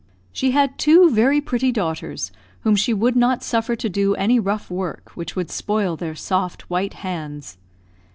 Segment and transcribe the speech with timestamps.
[0.33, 4.71] She had two very pretty daughters, whom she would not suffer to do any rough
[4.71, 7.57] work which would spoil their soft white hands.